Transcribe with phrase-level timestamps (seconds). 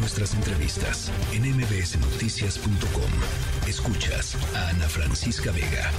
[0.00, 3.68] nuestras entrevistas en mbsnoticias.com.
[3.68, 5.90] Escuchas a Ana Francisca Vega.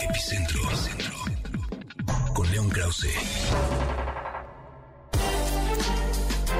[0.00, 0.62] Epicentro.
[0.62, 1.14] Epicentro.
[2.34, 3.08] Con León Krause.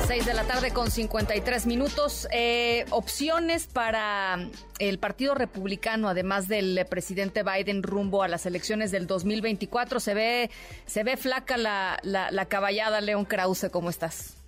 [0.06, 2.28] 6 de la tarde con 53 minutos.
[2.32, 4.46] Eh, opciones para
[4.78, 10.00] el Partido Republicano, además del presidente Biden rumbo a las elecciones del 2024.
[10.00, 10.50] Se ve,
[10.84, 13.70] se ve flaca la, la, caballada, León Krause.
[13.70, 14.41] ¿Cómo estás?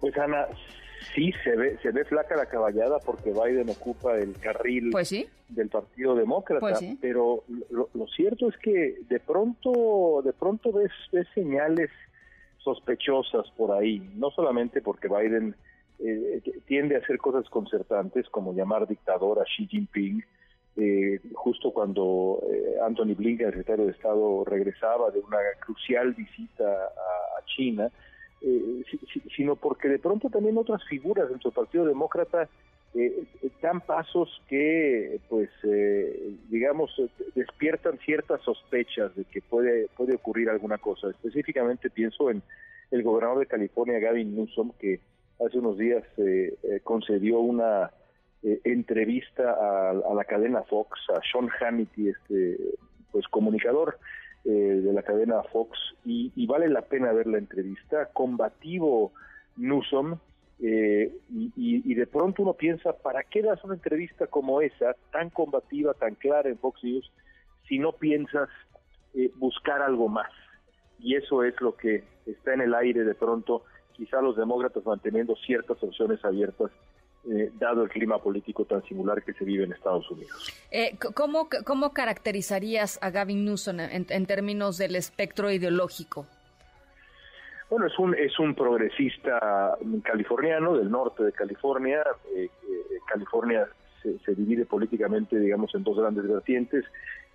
[0.00, 0.46] Pues Ana,
[1.14, 5.28] sí se ve, se ve flaca la caballada porque Biden ocupa el carril pues sí.
[5.48, 6.60] del Partido Demócrata.
[6.60, 6.98] Pues sí.
[7.00, 11.90] Pero lo, lo, cierto es que de pronto, de pronto ves, ves señales
[12.58, 15.54] sospechosas por ahí, no solamente porque Biden
[15.98, 20.24] eh, tiende a hacer cosas concertantes como llamar dictador a Xi Jinping,
[20.76, 26.64] eh, justo cuando eh, Anthony Blinken, el secretario de Estado, regresaba de una crucial visita
[26.64, 27.90] a, China,
[29.36, 32.48] sino porque de pronto también otras figuras dentro del Partido Demócrata
[33.60, 35.50] dan pasos que, pues,
[36.48, 36.90] digamos,
[37.34, 41.10] despiertan ciertas sospechas de que puede puede ocurrir alguna cosa.
[41.10, 42.42] Específicamente pienso en
[42.90, 45.00] el gobernador de California, Gavin Newsom, que
[45.44, 47.90] hace unos días eh, eh, concedió una
[48.42, 52.56] eh, entrevista a, la cadena Fox, a Sean Hannity, este
[53.12, 53.98] pues comunicador
[54.44, 58.06] de la cadena Fox, y, vale la pena ver la entrevista.
[58.12, 59.12] Combativo
[59.56, 60.18] Newsom,
[60.58, 61.12] y,
[61.56, 66.14] y, de pronto uno piensa, ¿para qué das una entrevista como esa, tan combativa, tan
[66.14, 67.10] clara en Fox News,
[67.68, 68.48] si no piensas
[69.36, 70.30] buscar algo más?
[70.98, 75.34] Y eso es lo que está en el aire de pronto, quizá los demócratas manteniendo
[75.36, 76.70] ciertas opciones abiertas
[77.28, 80.52] eh, dado el clima político tan singular que se vive en Estados Unidos.
[80.70, 86.26] Eh, ¿cómo, ¿Cómo caracterizarías a Gavin Newsom en, términos del espectro ideológico?
[87.68, 92.02] Bueno, es un, es un progresista californiano del norte de California.
[92.34, 92.48] Eh,
[93.06, 93.68] California
[94.02, 96.84] se, divide políticamente, digamos, en dos grandes vertientes.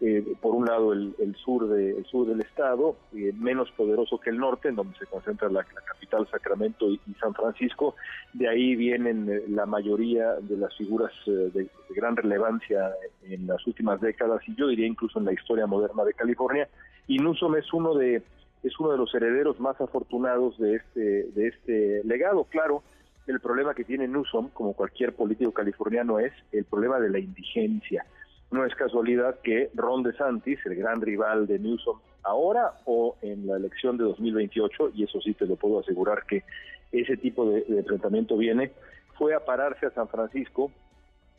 [0.02, 4.30] Eh, por un lado el, sur de, el sur del estado, eh, menos poderoso que
[4.30, 7.96] el norte, en donde se concentra la, capital Sacramento y, San Francisco.
[8.34, 12.92] De ahí vienen eh, la mayoría de las figuras de, gran relevancia
[13.24, 16.68] en las últimas décadas y yo diría incluso en la historia moderna de California.
[17.08, 18.22] Y Newsom es uno de
[18.64, 22.46] es uno de los herederos más afortunados de este de este legado.
[22.46, 22.84] Claro,
[23.28, 28.06] el problema que tiene Newsom, como cualquier político californiano, es el problema de la indigencia.
[28.52, 33.58] No es casualidad que Ron DeSantis, el gran rival de Newsom, ahora o en la
[33.58, 36.44] elección de 2028, y eso sí te lo puedo asegurar que
[36.92, 38.72] ese tipo de, enfrentamiento viene,
[39.18, 40.72] fue a pararse a San Francisco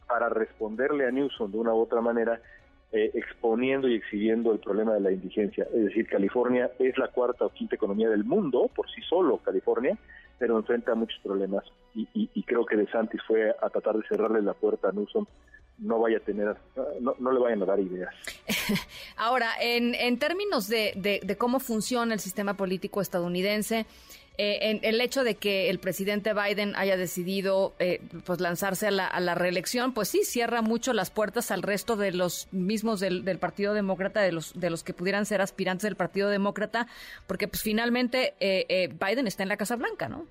[0.08, 2.40] para responderle a Newsom de una u otra manera,
[2.92, 5.66] eh, exponiendo y exhibiendo el problema de la indigencia.
[5.74, 9.98] Es decir, California es la cuarta o quinta economía del mundo, por sí solo California,
[10.38, 11.64] pero enfrenta muchos problemas
[11.94, 15.24] y, y, creo que De Santis fue a tratar de cerrarle la puerta a Newsom
[15.78, 16.56] no vaya a tener,
[17.00, 18.14] no, no le vayan a dar ideas.
[19.16, 23.86] Ahora, en, en términos de, de, cómo funciona el sistema político estadounidense,
[24.38, 28.90] eh, en, el hecho de que el presidente Biden haya decidido eh, pues lanzarse a
[28.90, 33.00] la, a la, reelección, pues sí cierra mucho las puertas al resto de los mismos
[33.00, 36.86] del, del, Partido Demócrata, de los de los que pudieran ser aspirantes del Partido Demócrata,
[37.26, 40.26] porque pues finalmente eh, Biden está en la Casa Blanca, ¿no?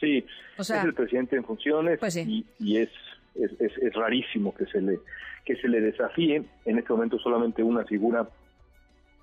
[0.00, 0.24] Sí,
[0.58, 2.90] es el presidente en funciones pues y, y es,
[3.34, 4.98] es, es, rarísimo que se le
[5.44, 8.28] que se le desafíe en este momento solamente una figura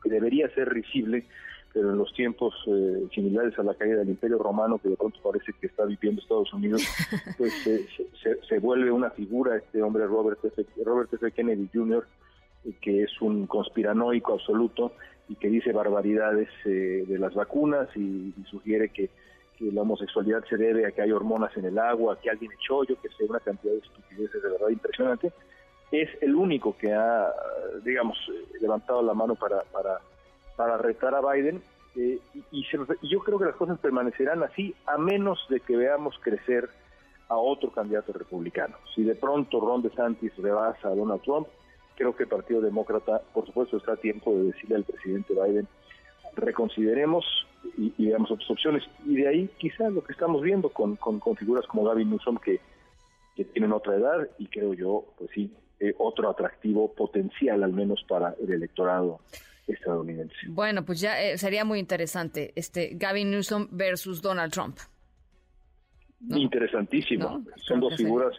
[0.02, 1.26] que debería ser risible
[1.74, 5.20] pero en los tiempos eh, similares a la caída del Imperio Romano, que de pronto
[5.24, 6.84] parece que está viviendo Estados Unidos,
[7.38, 7.52] pues
[8.48, 10.66] se, vuelve una figura este hombre Robert F.
[10.86, 11.32] Robert F.
[11.32, 12.06] Kennedy Jr.,
[12.66, 14.94] eh, que es un conspiranoico absoluto
[15.28, 19.10] y que dice barbaridades eh, de las vacunas y, sugiere que,
[19.60, 23.00] la homosexualidad se debe a que hay hormonas en el agua, que alguien echó, yo
[23.02, 25.32] que sé, una cantidad de estupideces de verdad impresionante.
[25.90, 27.32] Es el único que ha,
[27.86, 28.18] digamos,
[28.60, 30.02] levantado la mano para, para
[30.56, 31.62] para retar a Biden
[31.96, 32.20] eh,
[32.52, 32.66] y,
[33.04, 36.70] yo creo que las cosas permanecerán así a menos de que veamos crecer
[37.30, 38.76] a otro candidato republicano.
[38.96, 41.48] Si de pronto Ron DeSantis rebasa a Donald Trump,
[41.96, 45.68] creo que el Partido Demócrata, por supuesto, está a tiempo de decirle al presidente Biden,
[46.36, 47.26] reconsideremos
[47.78, 48.84] y, veamos otras opciones.
[49.06, 52.60] Y de ahí quizás lo que estamos viendo con, con, figuras como Gavin Newsom que,
[53.36, 58.04] que tienen otra edad y creo yo, pues sí, eh, otro atractivo potencial al menos
[58.08, 59.20] para el electorado
[59.68, 60.36] estadounidense.
[60.50, 64.78] Bueno, pues ya eh, sería muy interesante este Gavin Newsom versus Donald Trump.
[66.30, 67.44] Interesantísimo.
[67.58, 68.34] Son dos figuras.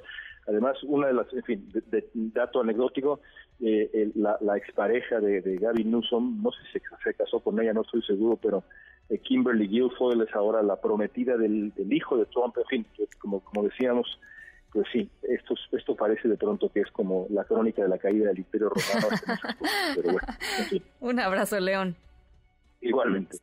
[0.47, 3.21] Además, una de las, en fin, de, dato anecdótico,
[3.61, 8.03] eh, la, expareja de, Gavin Newsom, no sé si se, casó con ella, no estoy
[8.03, 8.65] seguro, pero
[9.23, 12.87] Kimberly Guilfoyle es ahora la prometida del, hijo de Trump, en fin,
[13.19, 14.19] como, como decíamos,
[14.75, 18.27] pues sí, esto, esto parece de pronto que es como la crónica de la caída
[18.27, 19.17] del Imperio Romano.
[19.95, 20.27] pero bueno.
[21.01, 21.95] Un abrazo, León.
[22.81, 23.39] Igualmente.